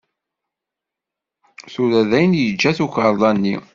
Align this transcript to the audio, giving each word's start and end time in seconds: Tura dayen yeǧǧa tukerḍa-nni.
Tura 1.73 2.01
dayen 2.09 2.33
yeǧǧa 2.39 2.71
tukerḍa-nni. 2.77 3.55